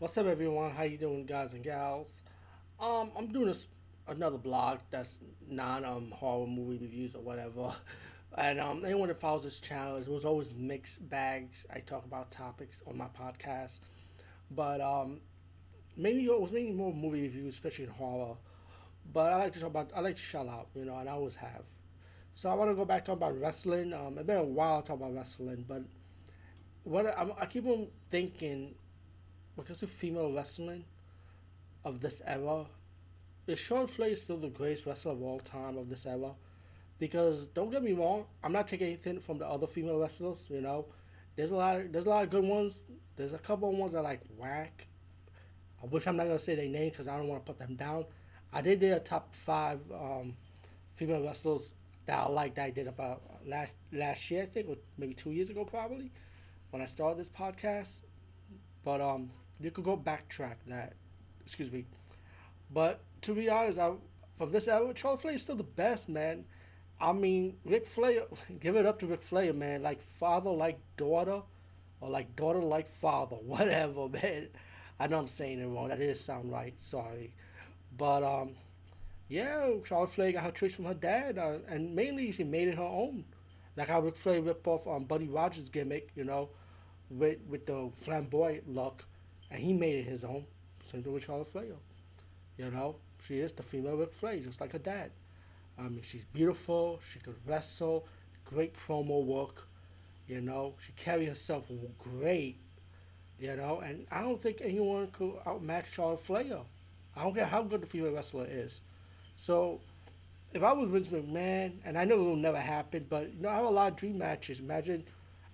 [0.00, 0.72] What's up, everyone?
[0.72, 2.22] How you doing, guys and gals?
[2.80, 3.68] Um, I'm doing this
[4.08, 7.72] another blog that's non um horror movie reviews or whatever.
[8.36, 11.64] And um, anyone that follows this channel, it was always mixed bags.
[11.72, 13.78] I talk about topics on my podcast,
[14.50, 15.20] but um,
[15.96, 18.34] mainly it was mainly more movie reviews, especially in horror.
[19.12, 21.12] But I like to talk about I like to shell out, you know, and I
[21.12, 21.62] always have.
[22.32, 23.92] So I want to go back talk about wrestling.
[23.92, 25.84] Um, it's been a while to talk about wrestling, but
[26.82, 28.74] what I, I keep on thinking
[29.56, 30.84] because of female wrestling
[31.84, 32.66] of this era,
[33.46, 36.32] is Charlotte Flair still the greatest wrestler of all time of this era?
[36.98, 40.46] Because don't get me wrong, I'm not taking anything from the other female wrestlers.
[40.48, 40.86] You know,
[41.36, 41.76] there's a lot.
[41.76, 42.74] Of, there's a lot of good ones.
[43.16, 44.86] There's a couple of ones that like whack.
[45.82, 47.76] I wish I'm not gonna say their names because I don't want to put them
[47.76, 48.06] down.
[48.52, 50.36] I did a top five um,
[50.92, 51.74] female wrestlers
[52.06, 55.32] that I like that I did about last last year I think or maybe two
[55.32, 56.10] years ago probably
[56.70, 58.00] when I started this podcast.
[58.84, 60.94] But um, you could go backtrack that.
[61.44, 61.86] Excuse me.
[62.70, 63.92] But to be honest, I,
[64.32, 66.44] from this era, Charlotte Flair is still the best, man.
[67.00, 68.24] I mean, Ric Flair,
[68.60, 69.82] give it up to Ric Flair, man.
[69.82, 71.42] Like father, like daughter,
[72.00, 74.48] or like daughter, like father, whatever, man.
[74.98, 75.88] I know I'm saying it wrong.
[75.88, 76.74] That didn't sound right.
[76.78, 77.34] Sorry,
[77.96, 78.54] but um,
[79.28, 82.76] yeah, Charlotte Flair got her tricks from her dad, uh, and mainly she made it
[82.76, 83.24] her own.
[83.76, 86.50] Like how Ric Flair ripped off um, Buddy Rogers' gimmick, you know,
[87.10, 89.04] with with the flamboyant look
[89.50, 90.44] and he made it his own.
[90.84, 91.76] Same thing with Charlotte Flair.
[92.56, 95.10] You know, she is the female Ric Flair, just like her dad.
[95.78, 97.00] I mean, she's beautiful.
[97.12, 98.06] She could wrestle.
[98.44, 99.66] Great promo work.
[100.28, 102.56] You know, she carried herself great.
[103.38, 106.60] You know, and I don't think anyone could outmatch Charlotte Flair.
[107.16, 108.80] I don't care how good the female wrestler is.
[109.36, 109.80] So,
[110.52, 113.48] if I was Vince McMahon, and I know it will never happen, but you know,
[113.48, 114.60] I have a lot of dream matches.
[114.60, 115.04] Imagine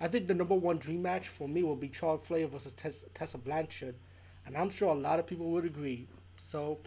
[0.00, 3.38] I think the number one dream match for me will be Charlotte Flair versus Tessa,
[3.38, 3.96] Blanchard,
[4.46, 6.08] and I'm sure a lot of people would agree.
[6.36, 6.78] So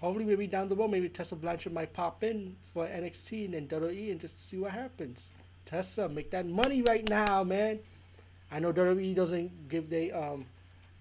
[0.00, 3.66] hopefully, maybe down the road, maybe Tessa Blanchard might pop in for NXT and then
[3.66, 5.32] WWE and just see what happens.
[5.64, 7.80] Tessa, make that money right now, man.
[8.52, 10.46] I know WWE doesn't give their um,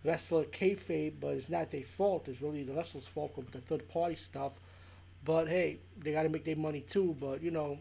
[0.03, 2.27] wrestler kayfabe, but it's not their fault.
[2.27, 4.59] It's really the wrestler's fault with the third party stuff.
[5.23, 7.15] But hey, they got to make their money too.
[7.19, 7.77] But you know,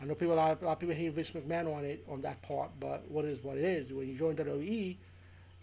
[0.00, 2.04] I know people a lot, of, a lot of people hate Vince McMahon on it
[2.08, 3.92] on that part, but what is what it is.
[3.92, 4.96] When you join WWE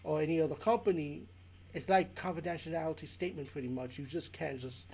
[0.04, 1.22] or any other company,
[1.72, 3.98] it's like confidentiality statement pretty much.
[3.98, 4.86] You just can't just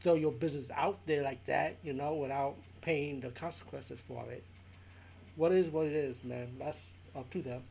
[0.00, 4.44] throw your business out there like that, you know, without paying the consequences for it.
[5.36, 6.56] What is what it is, man.
[6.58, 7.62] That's up to them.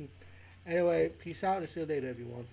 [0.66, 2.46] Anyway, peace out and see you later, everyone.